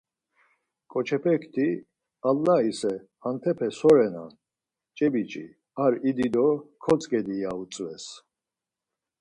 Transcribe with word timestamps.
Koçepekti 0.91 1.67
‘allaise 2.29 2.93
hantepe 3.23 3.67
so 3.77 3.89
renan, 3.97 4.31
ç̌e 4.95 5.07
biç̌i 5.13 5.45
ar 5.83 5.93
idi 6.09 6.27
do 6.33 6.47
kotzǩedi’ 6.83 7.35
ya 7.43 7.51
utzves. 7.61 8.05